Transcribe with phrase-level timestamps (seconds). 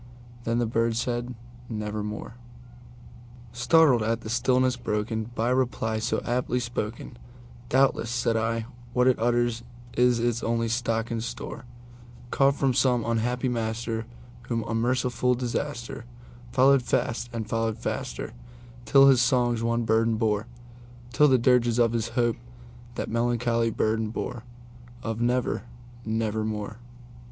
[0.45, 1.35] Then the bird said,
[1.69, 9.61] "Nevermore."Startled at the stillness broken by reply so aptly spoken,"Doubtless," said I, "what it utters
[9.95, 11.65] is its only stock and store,
[12.31, 14.07] Caught from some unhappy master
[14.47, 18.33] whom unmerciful DisasterFollowed fast and followed faster
[18.85, 22.37] till his songs one burden bore:Till the dirges of his Hope
[22.95, 26.79] that melancholy burden boreOf 'Never—nevermore.